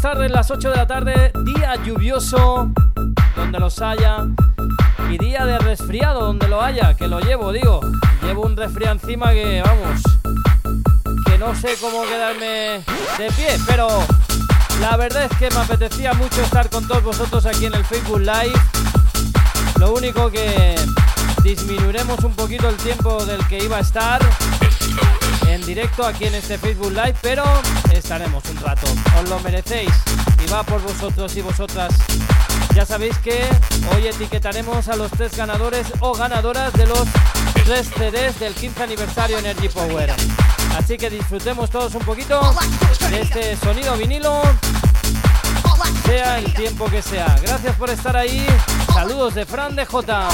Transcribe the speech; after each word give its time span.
Buenas 0.00 0.14
tardes, 0.14 0.30
las 0.30 0.50
8 0.52 0.70
de 0.70 0.76
la 0.76 0.86
tarde, 0.86 1.32
día 1.44 1.74
lluvioso, 1.84 2.70
donde 3.34 3.58
los 3.58 3.80
haya, 3.80 4.26
y 5.10 5.18
día 5.18 5.44
de 5.44 5.58
resfriado, 5.58 6.20
donde 6.20 6.46
lo 6.46 6.62
haya, 6.62 6.94
que 6.94 7.08
lo 7.08 7.18
llevo, 7.18 7.50
digo. 7.50 7.80
Llevo 8.22 8.42
un 8.42 8.56
resfriado 8.56 8.94
encima 8.94 9.32
que, 9.32 9.60
vamos, 9.60 10.00
que 11.26 11.36
no 11.38 11.52
sé 11.56 11.74
cómo 11.80 12.04
quedarme 12.04 12.84
de 13.18 13.32
pie, 13.36 13.58
pero 13.66 13.88
la 14.80 14.96
verdad 14.96 15.24
es 15.32 15.36
que 15.36 15.50
me 15.50 15.62
apetecía 15.62 16.14
mucho 16.14 16.42
estar 16.42 16.70
con 16.70 16.86
todos 16.86 17.02
vosotros 17.02 17.44
aquí 17.44 17.66
en 17.66 17.74
el 17.74 17.84
Facebook 17.84 18.20
Live. 18.20 18.54
Lo 19.80 19.94
único 19.94 20.30
que 20.30 20.76
disminuiremos 21.42 22.22
un 22.22 22.34
poquito 22.34 22.68
el 22.68 22.76
tiempo 22.76 23.24
del 23.24 23.44
que 23.48 23.64
iba 23.64 23.78
a 23.78 23.80
estar 23.80 24.20
en 25.48 25.66
directo 25.66 26.06
aquí 26.06 26.26
en 26.26 26.36
este 26.36 26.56
Facebook 26.56 26.92
Live, 26.92 27.16
pero 27.20 27.42
estaremos 27.92 28.44
un 28.48 28.58
rato. 28.58 28.86
Os 29.22 29.28
lo 29.28 29.40
merecéis 29.40 29.90
y 30.44 30.50
va 30.50 30.62
por 30.62 30.80
vosotros 30.80 31.34
y 31.36 31.42
vosotras. 31.42 31.92
Ya 32.74 32.86
sabéis 32.86 33.18
que 33.18 33.48
hoy 33.94 34.06
etiquetaremos 34.06 34.88
a 34.88 34.96
los 34.96 35.10
tres 35.10 35.36
ganadores 35.36 35.86
o 36.00 36.14
ganadoras 36.14 36.72
de 36.74 36.86
los 36.86 37.04
tres 37.64 37.88
CDs 37.96 38.38
del 38.38 38.54
15 38.54 38.82
aniversario 38.82 39.38
Energy 39.38 39.68
Power. 39.68 40.14
Así 40.76 40.96
que 40.96 41.10
disfrutemos 41.10 41.70
todos 41.70 41.94
un 41.94 42.02
poquito 42.02 42.40
de 43.10 43.20
este 43.22 43.56
sonido 43.56 43.96
vinilo, 43.96 44.40
sea 46.04 46.38
el 46.38 46.54
tiempo 46.54 46.86
que 46.86 47.02
sea. 47.02 47.36
Gracias 47.42 47.74
por 47.76 47.90
estar 47.90 48.16
ahí. 48.16 48.46
Saludos 48.94 49.34
de 49.34 49.44
Fran 49.46 49.74
de 49.74 49.84
J. 49.84 50.28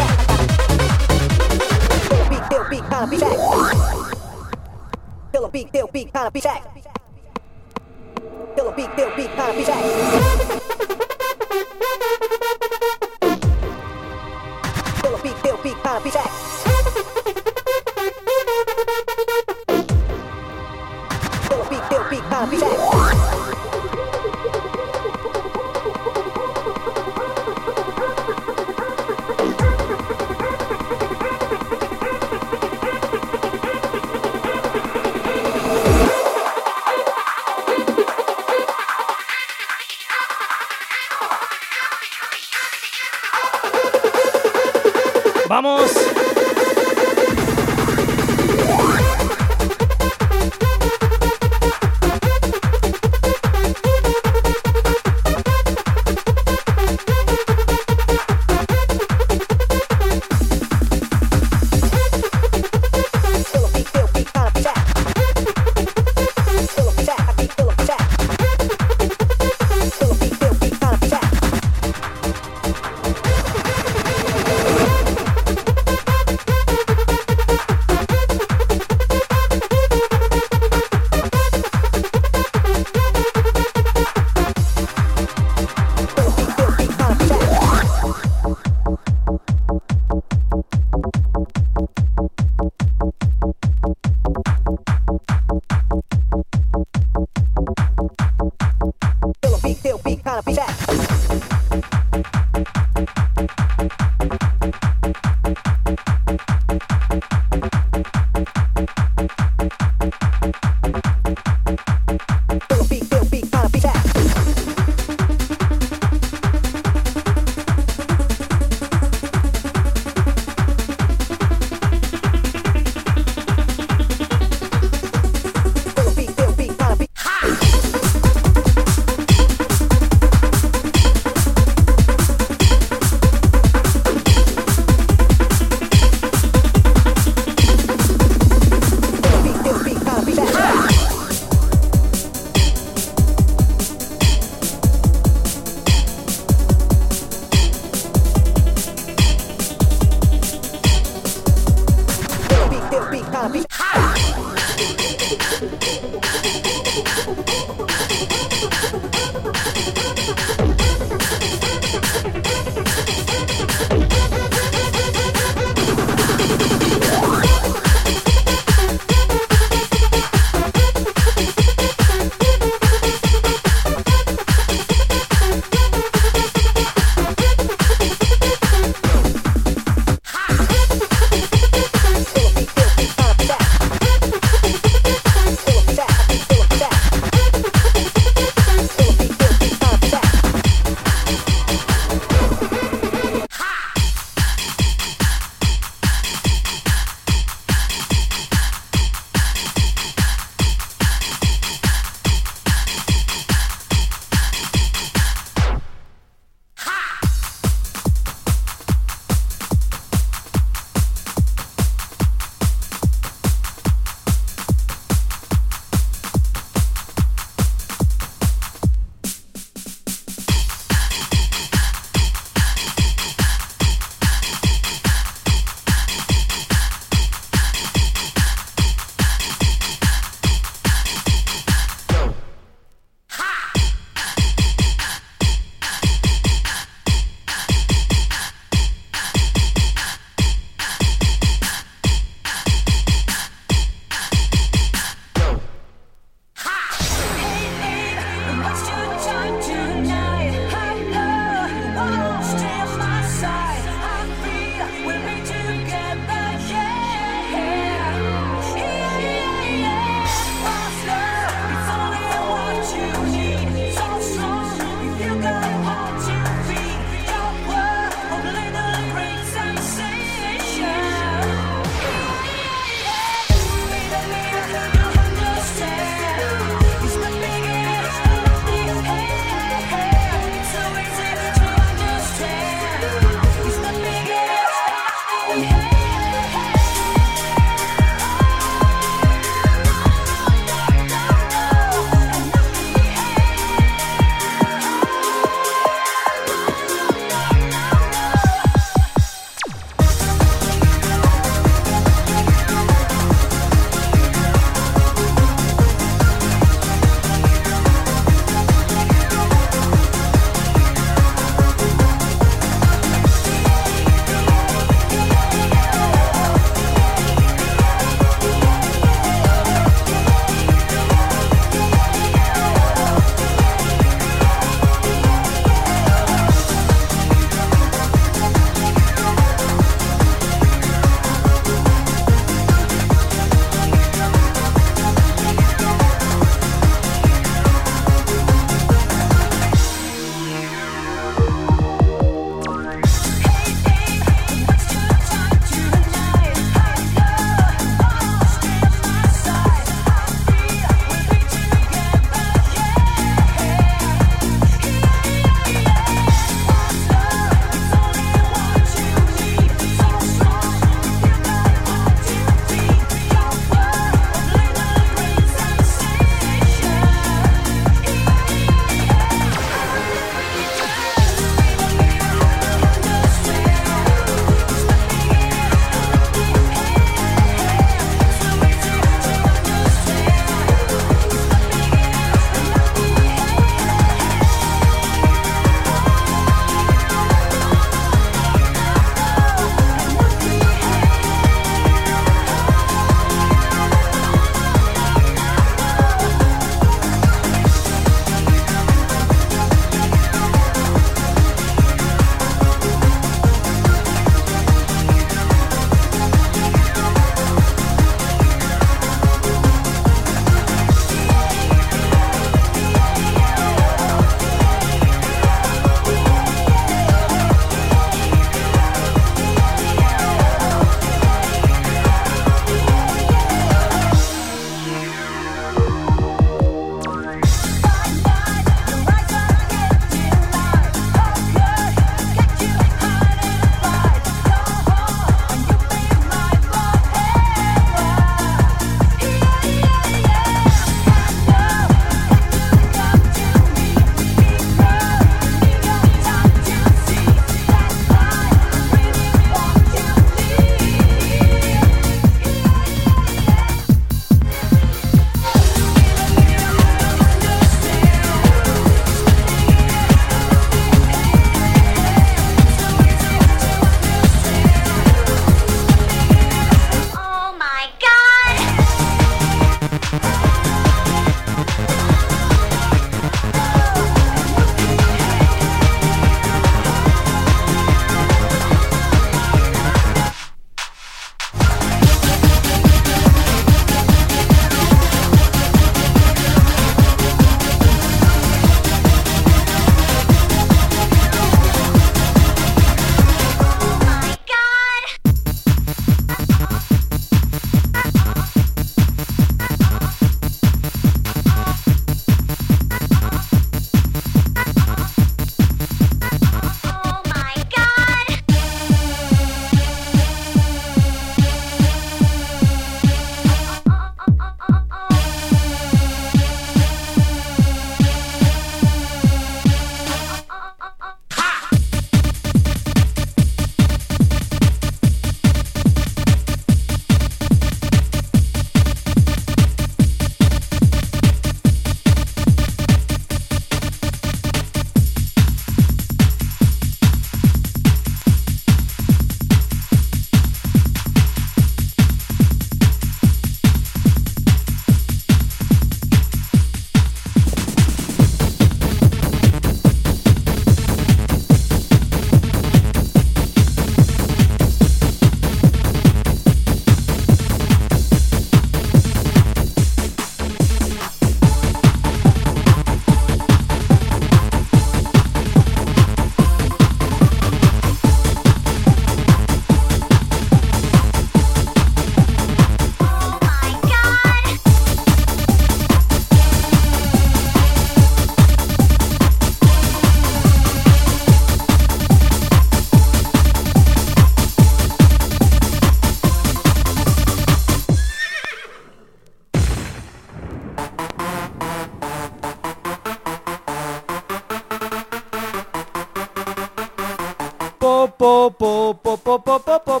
po, 599.39 599.59
po, 599.59 599.59
po, 599.59 599.79
po, 599.79 600.00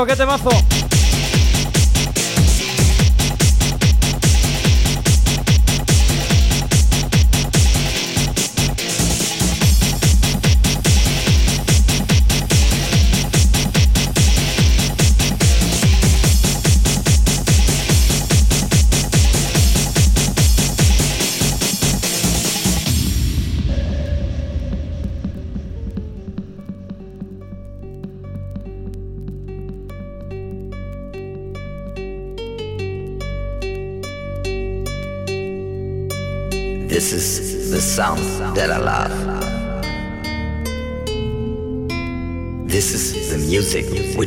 temazo, 0.00 0.06
qué 0.06 0.16
temazo. 0.16 0.79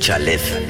Music 0.09 0.62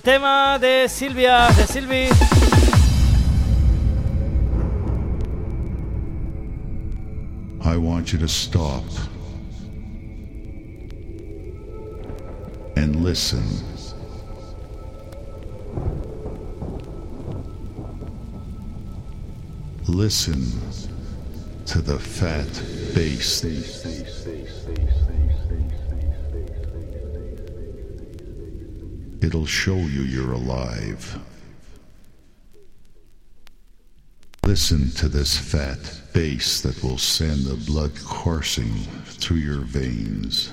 tema 0.00 0.58
de 0.60 0.86
Silvia, 0.88 1.50
de 1.56 1.66
Silvi. 1.66 2.08
I 7.64 7.76
want 7.76 8.12
you 8.12 8.18
to 8.20 8.28
stop 8.28 8.84
and 12.76 13.02
listen. 13.02 13.42
Listen 19.88 20.44
to 21.66 21.80
the 21.80 21.98
fat 21.98 22.46
bass. 22.94 23.42
It'll 29.22 29.46
show 29.46 29.76
you 29.76 30.02
you're 30.02 30.32
alive. 30.32 31.18
Listen 34.44 34.90
to 34.92 35.08
this 35.08 35.38
fat 35.38 35.78
bass 36.12 36.60
that 36.62 36.82
will 36.82 36.98
send 36.98 37.44
the 37.44 37.54
blood 37.54 37.92
coursing 38.04 38.72
through 39.04 39.36
your 39.36 39.60
veins. 39.60 40.50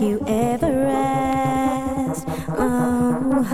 you 0.00 0.18
ever 0.26 0.86
asked. 0.86 2.26
Oh, 2.48 3.44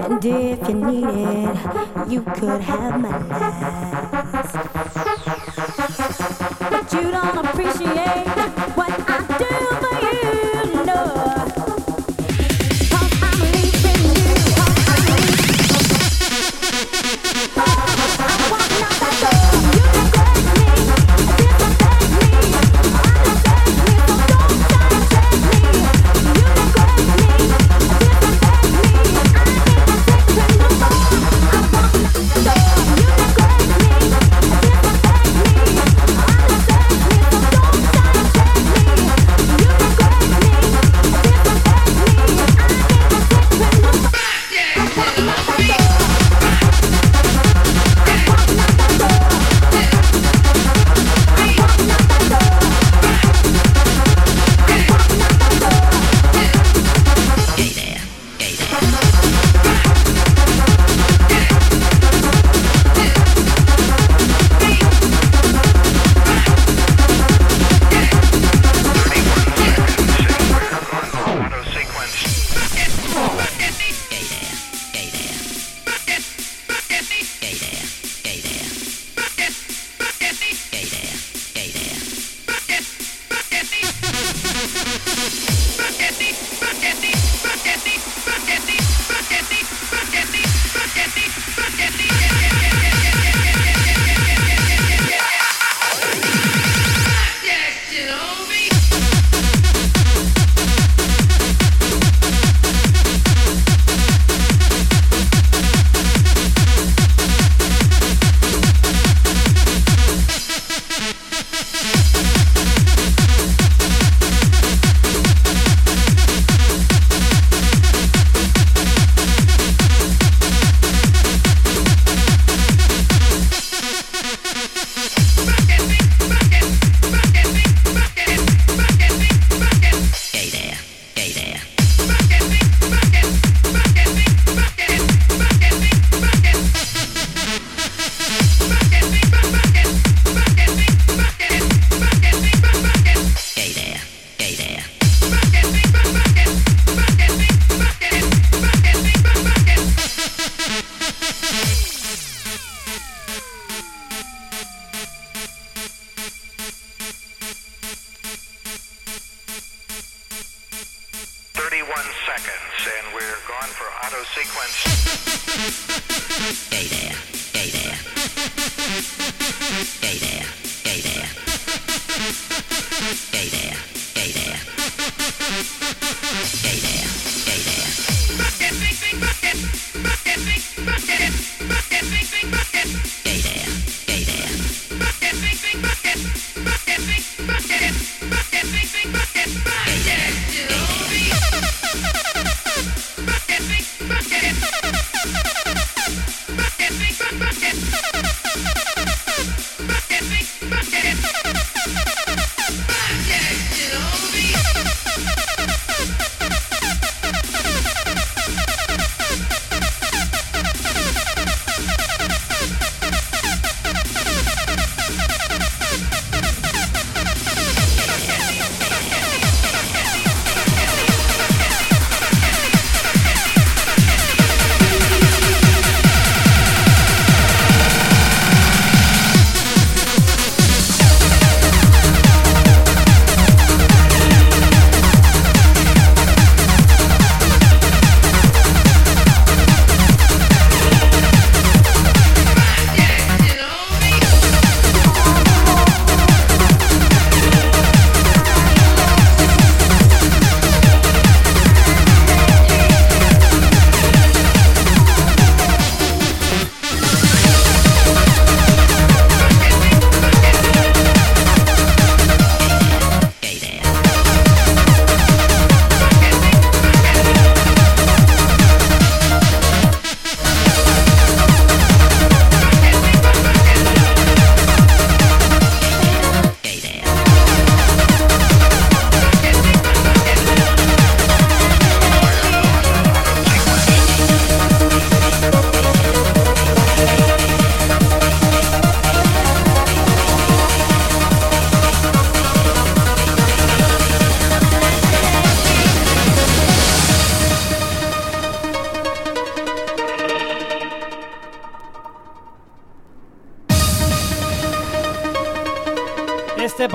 and 0.00 0.24
if 0.24 0.68
you 0.68 0.74
need 0.74 1.04
it, 1.04 2.10
you 2.10 2.22
could 2.22 2.60
have 2.62 3.00
my 3.00 3.18
life. 3.28 3.85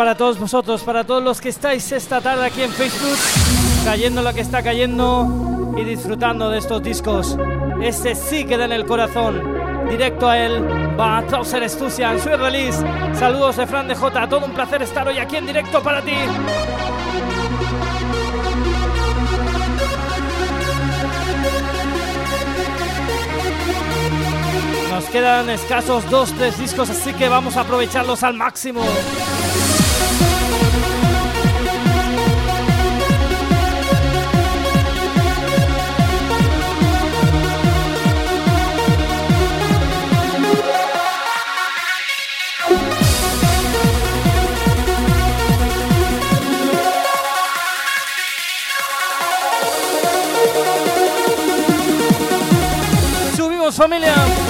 Para 0.02 0.16
todos 0.16 0.40
vosotros, 0.40 0.82
para 0.82 1.04
todos 1.04 1.24
los 1.24 1.40
que 1.40 1.50
estáis 1.50 1.92
esta 1.92 2.22
tarde 2.22 2.48
aquí 2.48 2.64
en 2.64 2.72
Facebook, 2.72 3.20
cayendo 3.86 4.24
lo 4.24 4.34
que 4.34 4.42
está 4.42 4.64
cayendo 4.64 5.76
y 5.78 5.84
disfrutando 5.84 6.50
de 6.50 6.58
estos 6.58 6.82
discos. 6.82 7.38
Este 7.84 8.16
sí 8.16 8.44
queda 8.46 8.66
en 8.66 8.72
el 8.72 8.88
corazón. 8.88 9.88
Directo 9.88 10.28
a 10.28 10.40
él 10.40 10.68
va 11.00 11.20
a 11.20 11.28
Trouser 11.28 11.70
Stusian, 11.70 12.20
su 12.20 12.30
release. 12.30 12.84
Saludos 13.14 13.58
de 13.58 13.68
Fran 13.68 13.88
de 13.88 13.94
J. 13.94 14.28
Todo 14.28 14.44
un 14.44 14.54
placer 14.54 14.82
estar 14.82 15.08
hoy 15.08 15.20
aquí 15.20 15.36
en 15.36 15.46
directo 15.46 15.84
para 15.84 16.02
ti. 16.02 16.16
Nos 24.90 25.06
quedan 25.12 25.48
escasos 25.52 26.10
dos, 26.10 26.32
tres 26.34 26.58
discos, 26.58 26.90
así 26.90 27.14
que 27.14 27.30
vamos 27.30 27.56
a 27.56 27.62
aprovecharlos 27.62 28.24
al 28.24 28.34
máximo. 28.34 28.82
família. 53.82 54.41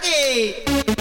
Hey! 0.00 0.97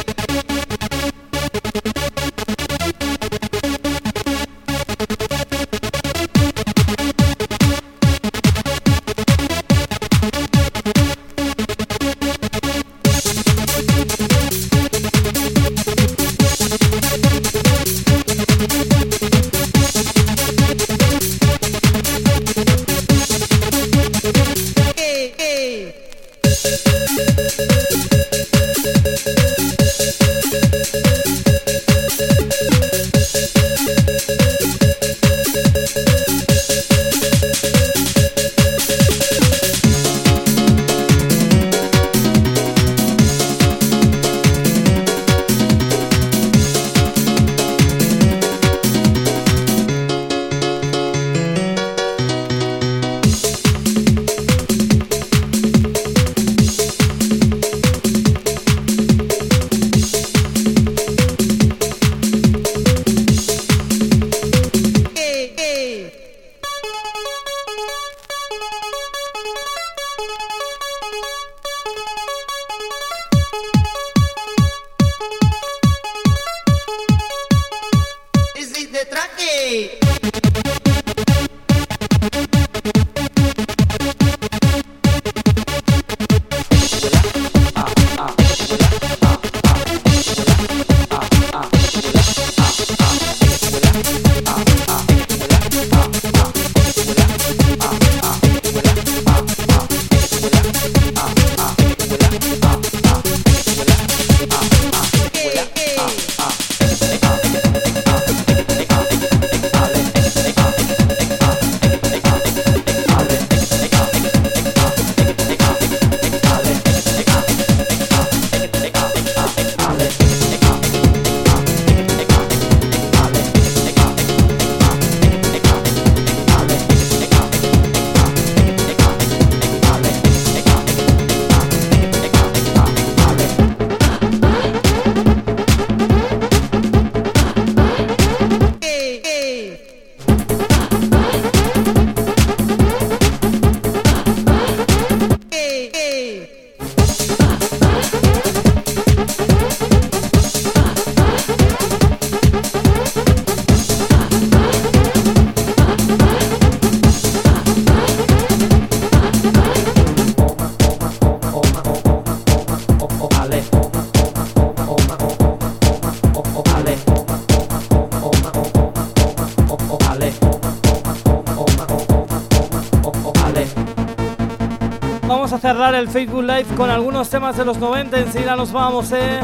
El 175.97 176.07
Facebook 176.07 176.43
Live 176.43 176.65
con 176.75 176.89
algunos 176.89 177.29
temas 177.29 177.57
de 177.57 177.65
los 177.65 177.77
90. 177.77 178.19
Enseguida 178.19 178.55
nos 178.55 178.71
vamos, 178.71 179.11
eh. 179.11 179.39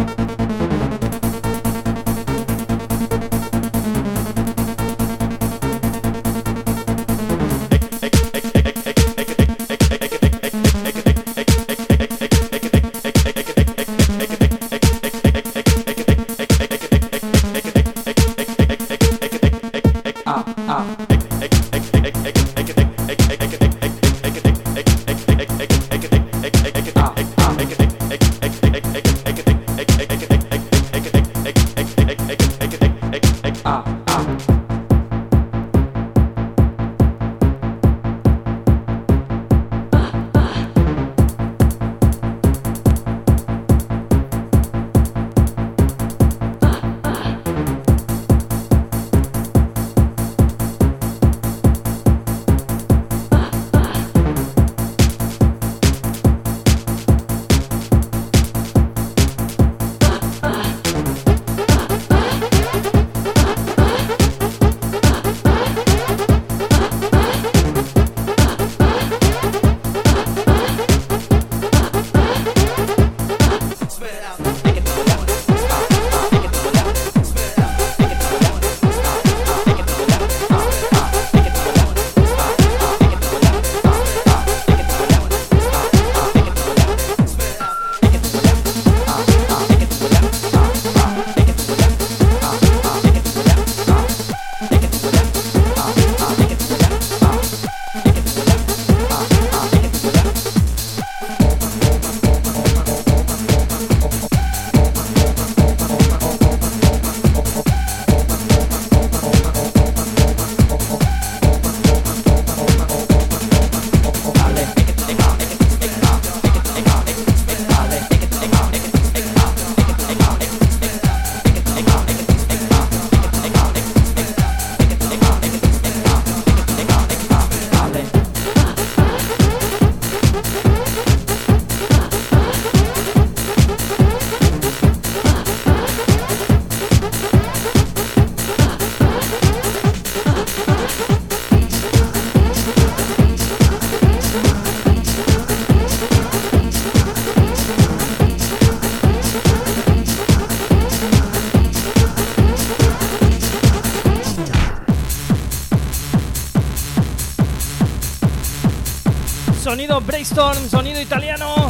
Sonido 159.83 159.99
Brainstorm, 159.99 160.69
sonido 160.69 161.01
italiano. 161.01 161.62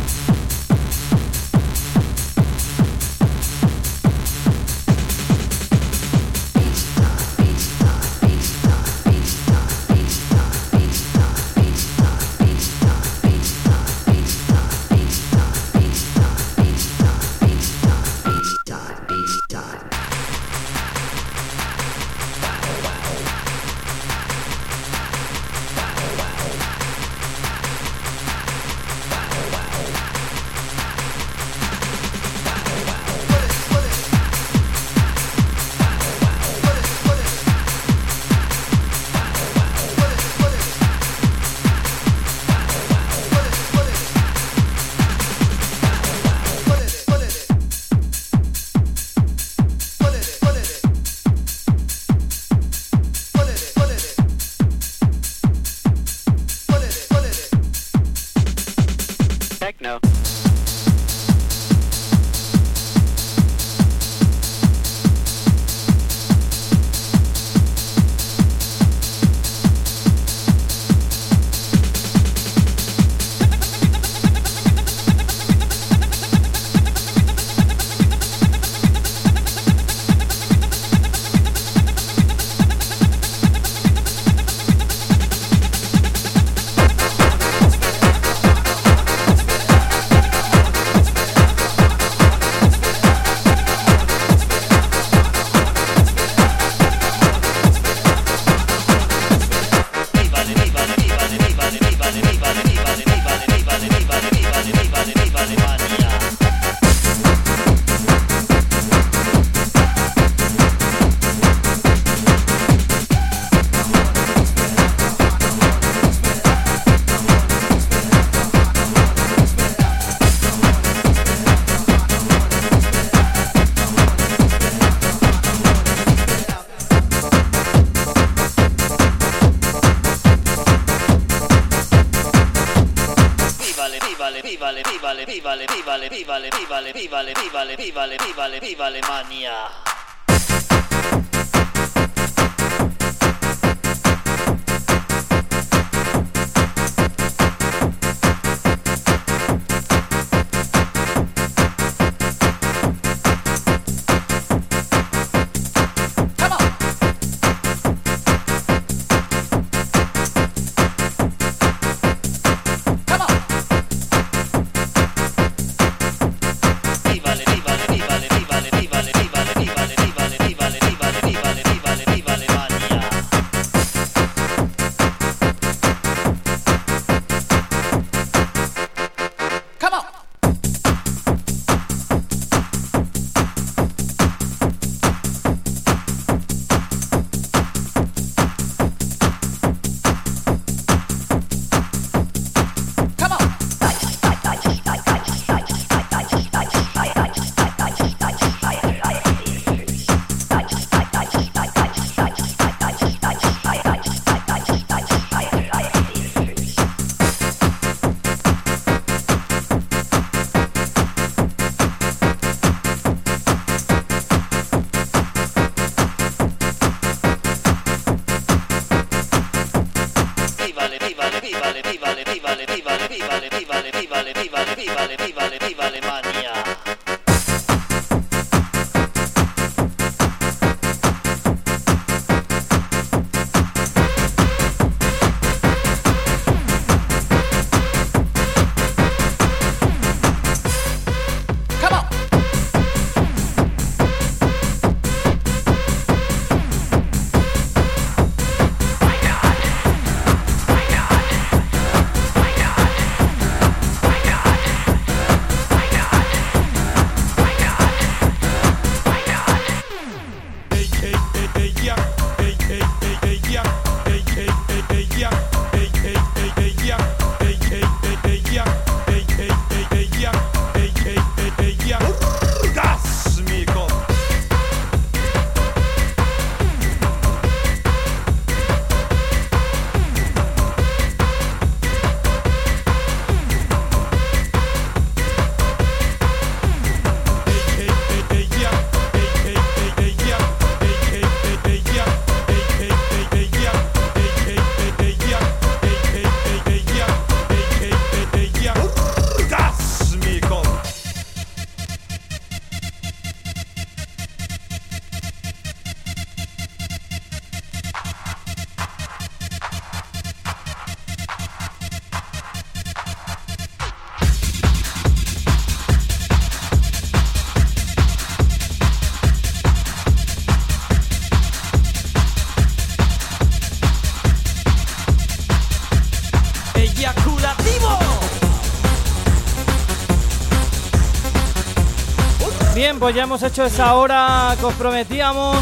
Pues 333.03 333.15
ya 333.15 333.23
hemos 333.23 333.43
hecho 333.43 333.65
esa 333.65 333.95
hora 333.95 334.55
que 334.57 334.65
os 334.65 334.73
prometíamos. 334.75 335.57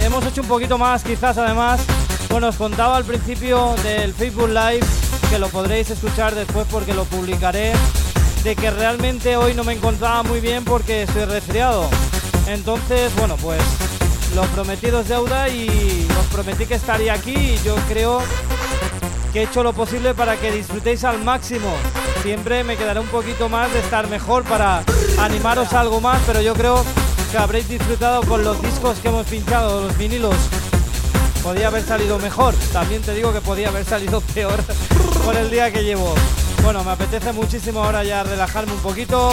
Hemos 0.00 0.24
hecho 0.24 0.40
un 0.40 0.48
poquito 0.48 0.78
más, 0.78 1.04
quizás 1.04 1.36
además. 1.36 1.82
Bueno, 2.30 2.48
os 2.48 2.56
contaba 2.56 2.96
al 2.96 3.04
principio 3.04 3.74
del 3.82 4.14
Facebook 4.14 4.48
Live, 4.48 4.86
que 5.28 5.38
lo 5.38 5.50
podréis 5.50 5.90
escuchar 5.90 6.34
después 6.34 6.66
porque 6.70 6.94
lo 6.94 7.04
publicaré, 7.04 7.74
de 8.42 8.56
que 8.56 8.70
realmente 8.70 9.36
hoy 9.36 9.52
no 9.52 9.64
me 9.64 9.74
encontraba 9.74 10.22
muy 10.22 10.40
bien 10.40 10.64
porque 10.64 11.02
estoy 11.02 11.26
resfriado. 11.26 11.90
Entonces, 12.46 13.14
bueno, 13.16 13.36
pues 13.36 13.60
lo 14.34 14.44
prometido 14.44 15.00
es 15.00 15.08
deuda 15.08 15.50
y 15.50 16.08
os 16.18 16.26
prometí 16.28 16.64
que 16.64 16.76
estaría 16.76 17.12
aquí 17.12 17.34
y 17.34 17.60
yo 17.66 17.76
creo 17.86 18.22
que 19.34 19.40
he 19.40 19.42
hecho 19.42 19.62
lo 19.62 19.74
posible 19.74 20.14
para 20.14 20.36
que 20.36 20.50
disfrutéis 20.50 21.04
al 21.04 21.22
máximo. 21.22 21.70
Siempre 22.22 22.64
me 22.64 22.78
quedará 22.78 23.02
un 23.02 23.08
poquito 23.08 23.50
más 23.50 23.70
de 23.74 23.80
estar 23.80 24.08
mejor 24.08 24.44
para 24.44 24.82
animaros 25.20 25.72
algo 25.72 26.00
más, 26.00 26.20
pero 26.26 26.40
yo 26.40 26.54
creo 26.54 26.84
que 27.30 27.38
habréis 27.38 27.68
disfrutado 27.68 28.22
con 28.22 28.42
los 28.42 28.60
discos 28.62 28.98
que 28.98 29.08
hemos 29.08 29.26
pinchado, 29.26 29.82
los 29.82 29.96
vinilos. 29.98 30.36
Podía 31.42 31.68
haber 31.68 31.84
salido 31.84 32.18
mejor, 32.18 32.54
también 32.72 33.02
te 33.02 33.14
digo 33.14 33.32
que 33.32 33.40
podía 33.40 33.68
haber 33.68 33.84
salido 33.84 34.20
peor 34.34 34.62
por 35.24 35.36
el 35.36 35.50
día 35.50 35.72
que 35.72 35.82
llevo. 35.82 36.14
Bueno, 36.62 36.84
me 36.84 36.90
apetece 36.90 37.32
muchísimo 37.32 37.82
ahora 37.82 38.04
ya 38.04 38.22
relajarme 38.22 38.72
un 38.72 38.80
poquito. 38.80 39.30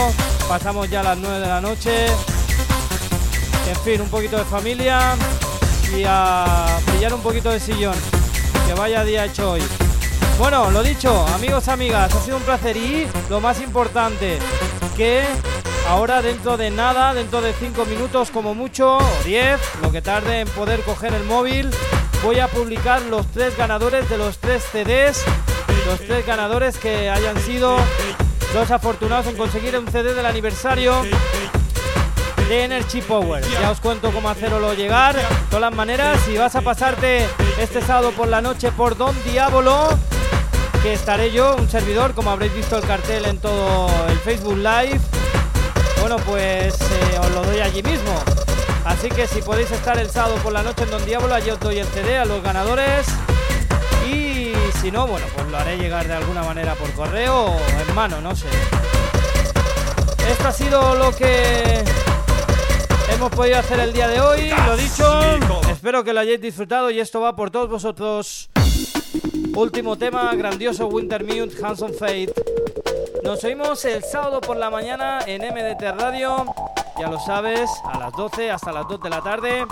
Pasamos 0.48 0.88
ya 0.88 1.00
a 1.00 1.04
las 1.04 1.18
9 1.18 1.40
de 1.40 1.46
la 1.46 1.60
noche. 1.60 2.06
En 3.68 3.76
fin, 3.84 4.00
un 4.00 4.08
poquito 4.08 4.36
de 4.38 4.44
familia 4.44 5.16
y 5.96 6.04
a 6.06 6.66
pillar 6.92 7.12
un 7.14 7.20
poquito 7.20 7.50
de 7.50 7.60
sillón. 7.60 7.96
Que 8.66 8.74
vaya 8.74 9.04
día 9.04 9.24
hecho 9.24 9.52
hoy. 9.52 9.62
Bueno, 10.38 10.70
lo 10.70 10.82
dicho, 10.82 11.26
amigos, 11.28 11.66
amigas, 11.68 12.14
ha 12.14 12.20
sido 12.20 12.36
un 12.36 12.42
placer 12.42 12.76
y 12.76 13.06
lo 13.30 13.40
más 13.40 13.60
importante, 13.60 14.38
que 14.94 15.24
ahora 15.88 16.22
dentro 16.22 16.56
de 16.56 16.70
nada, 16.70 17.14
dentro 17.14 17.40
de 17.40 17.52
5 17.52 17.84
minutos 17.86 18.30
como 18.30 18.54
mucho, 18.54 18.98
o 18.98 19.24
10, 19.24 19.60
lo 19.82 19.92
que 19.92 20.02
tarde 20.02 20.40
en 20.40 20.48
poder 20.48 20.80
coger 20.82 21.14
el 21.14 21.24
móvil, 21.24 21.70
voy 22.22 22.40
a 22.40 22.48
publicar 22.48 23.02
los 23.02 23.26
tres 23.32 23.56
ganadores 23.56 24.08
de 24.08 24.18
los 24.18 24.38
tres 24.38 24.64
CDs, 24.72 25.24
los 25.86 26.00
tres 26.00 26.26
ganadores 26.26 26.78
que 26.78 27.08
hayan 27.10 27.38
sido 27.40 27.76
los 28.54 28.70
afortunados 28.70 29.26
en 29.26 29.36
conseguir 29.36 29.78
un 29.78 29.86
CD 29.86 30.14
del 30.14 30.26
aniversario 30.26 31.02
de 32.48 32.64
Energy 32.64 33.00
Power. 33.02 33.44
Ya 33.60 33.70
os 33.70 33.80
cuento 33.80 34.10
cómo 34.12 34.28
hacerlo 34.28 34.74
llegar, 34.74 35.16
de 35.16 35.22
todas 35.50 35.60
las 35.60 35.74
maneras, 35.74 36.18
si 36.26 36.36
vas 36.36 36.56
a 36.56 36.62
pasarte 36.62 37.26
este 37.60 37.80
sábado 37.80 38.12
por 38.12 38.28
la 38.28 38.40
noche 38.40 38.72
por 38.72 38.96
Don 38.96 39.14
Diablo, 39.24 39.88
que 40.82 40.92
estaré 40.92 41.32
yo, 41.32 41.56
un 41.56 41.68
servidor, 41.68 42.14
como 42.14 42.30
habréis 42.30 42.54
visto 42.54 42.76
el 42.76 42.84
cartel 42.84 43.24
en 43.26 43.38
todo 43.38 43.88
el 44.08 44.18
Facebook 44.18 44.56
Live, 44.56 45.00
bueno, 46.08 46.22
pues 46.24 46.72
eh, 46.74 47.18
os 47.18 47.30
lo 47.32 47.42
doy 47.42 47.58
allí 47.58 47.82
mismo. 47.82 48.14
Así 48.84 49.08
que 49.08 49.26
si 49.26 49.42
podéis 49.42 49.72
estar 49.72 49.98
el 49.98 50.08
sábado 50.08 50.36
por 50.36 50.52
la 50.52 50.62
noche 50.62 50.84
en 50.84 50.90
Don 50.90 51.04
Diablo, 51.04 51.34
allí 51.34 51.50
os 51.50 51.58
doy 51.58 51.78
el 51.78 51.86
CD 51.88 52.16
a 52.16 52.24
los 52.24 52.44
ganadores. 52.44 53.08
Y 54.08 54.52
si 54.80 54.92
no, 54.92 55.08
bueno, 55.08 55.26
pues 55.34 55.48
lo 55.48 55.58
haré 55.58 55.76
llegar 55.78 56.06
de 56.06 56.14
alguna 56.14 56.44
manera 56.44 56.76
por 56.76 56.92
correo 56.92 57.46
o 57.46 57.58
en 57.58 57.92
mano, 57.92 58.20
no 58.20 58.36
sé. 58.36 58.46
Esto 60.30 60.46
ha 60.46 60.52
sido 60.52 60.94
lo 60.94 61.10
que 61.10 61.82
hemos 63.12 63.32
podido 63.32 63.58
hacer 63.58 63.80
el 63.80 63.92
día 63.92 64.06
de 64.06 64.20
hoy. 64.20 64.52
Lo 64.64 64.76
dicho, 64.76 65.20
espero 65.68 66.04
que 66.04 66.12
lo 66.12 66.20
hayáis 66.20 66.40
disfrutado 66.40 66.88
y 66.88 67.00
esto 67.00 67.20
va 67.20 67.34
por 67.34 67.50
todos 67.50 67.68
vosotros. 67.68 68.48
Último 69.56 69.98
tema, 69.98 70.32
grandioso 70.36 70.86
Winter 70.86 71.24
Mute, 71.24 71.56
Hanson 71.64 71.92
Fate. 71.94 72.32
Nos 73.26 73.42
oímos 73.42 73.84
el 73.84 74.04
sábado 74.04 74.40
por 74.40 74.56
la 74.56 74.70
mañana 74.70 75.18
en 75.26 75.42
MDT 75.42 75.82
Radio, 75.98 76.46
ya 76.96 77.08
lo 77.08 77.18
sabes, 77.18 77.68
a 77.84 77.98
las 77.98 78.12
12 78.12 78.52
hasta 78.52 78.72
las 78.72 78.86
2 78.86 79.00
de 79.02 79.10
la 79.10 79.20
tarde. 79.20 79.66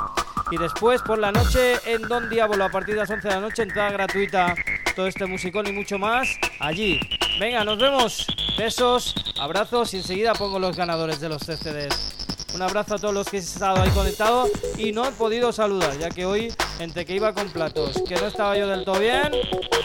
Y 0.51 0.57
después 0.57 1.01
por 1.03 1.21
la 1.21 1.31
noche 1.31 1.77
en 1.87 2.03
Don 2.03 2.29
Diablo 2.29 2.65
a 2.65 2.69
partir 2.69 2.97
de 2.97 3.03
las 3.03 3.11
11 3.11 3.29
de 3.29 3.35
la 3.35 3.41
noche, 3.41 3.63
entrada 3.63 3.93
gratuita. 3.93 4.57
Todo 4.97 5.07
este 5.07 5.27
musicón 5.27 5.69
y 5.69 5.73
mucho 5.73 6.01
más 6.01 6.29
allí. 6.59 6.99
Venga, 7.39 7.63
nos 7.63 7.79
vemos. 7.79 8.27
Besos, 8.59 9.15
abrazos 9.39 9.95
y 9.95 9.99
enseguida 9.99 10.35
pongo 10.35 10.59
los 10.59 10.77
ganadores 10.77 11.21
de 11.21 11.29
los 11.29 11.43
CCDs. 11.43 12.51
Un 12.57 12.63
abrazo 12.63 12.97
a 12.97 12.99
todos 12.99 13.15
los 13.15 13.29
que 13.29 13.37
han 13.37 13.43
estado 13.45 13.81
ahí 13.81 13.91
conectados 13.91 14.51
y 14.77 14.91
no 14.91 15.07
he 15.07 15.13
podido 15.13 15.53
saludar, 15.53 15.97
ya 15.97 16.11
que 16.11 16.27
hoy, 16.27 16.53
entre 16.79 17.05
que 17.05 17.15
iba 17.15 17.33
con 17.33 17.49
platos, 17.49 18.03
que 18.09 18.17
no 18.17 18.27
estaba 18.27 18.57
yo 18.57 18.67
del 18.67 18.85
todo 18.85 18.99
bien, 18.99 19.31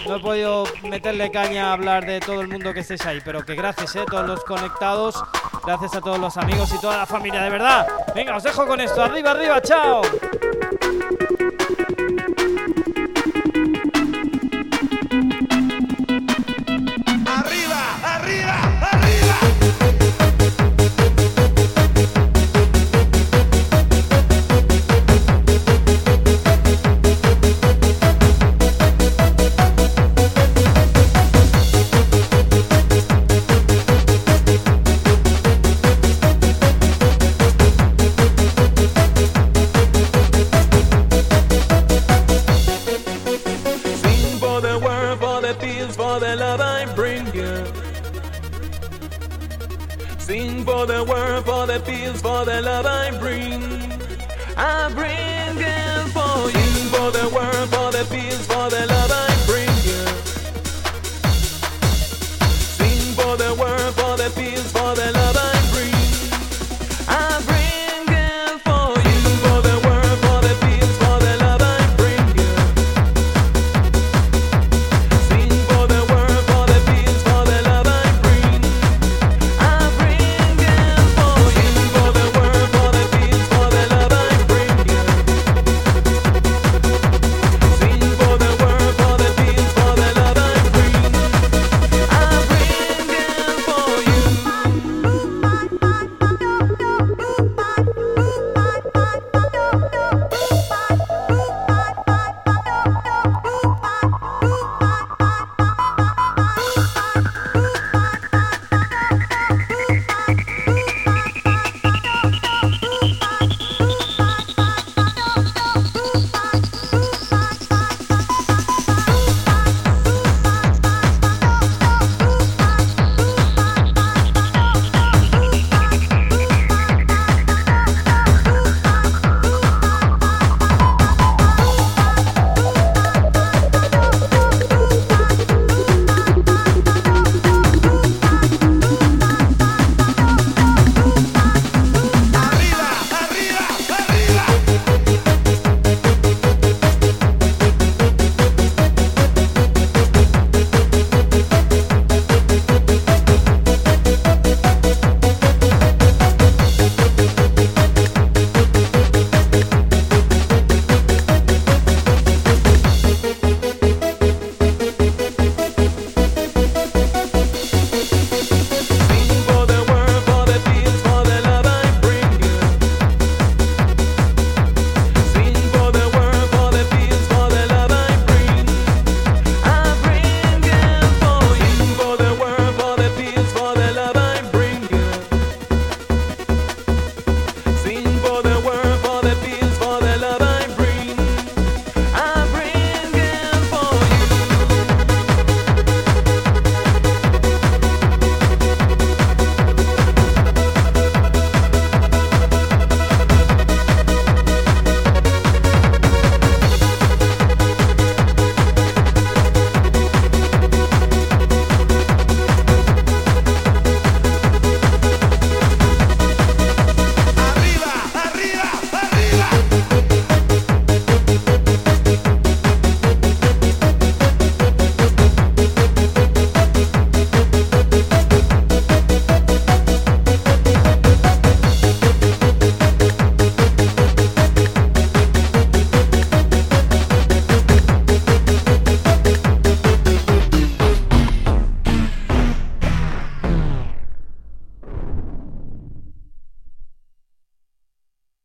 no 0.07 0.15
he 0.15 0.19
podido 0.19 0.63
meterle 0.83 1.31
caña 1.31 1.69
a 1.69 1.73
hablar 1.73 2.05
de 2.05 2.19
todo 2.19 2.41
el 2.41 2.47
mundo 2.47 2.73
que 2.73 2.81
estéis 2.81 3.05
ahí, 3.05 3.19
pero 3.23 3.45
que 3.45 3.55
gracias, 3.55 3.95
eh, 3.95 4.03
todos 4.09 4.27
los 4.27 4.43
conectados, 4.43 5.21
gracias 5.65 5.95
a 5.95 6.01
todos 6.01 6.19
los 6.19 6.37
amigos 6.37 6.73
y 6.73 6.81
toda 6.81 6.97
la 6.97 7.05
familia, 7.05 7.43
de 7.43 7.49
verdad. 7.49 7.87
Venga, 8.15 8.35
os 8.35 8.43
dejo 8.43 8.65
con 8.65 8.79
esto, 8.79 9.03
arriba, 9.03 9.31
arriba, 9.31 9.61
chao. 9.61 10.01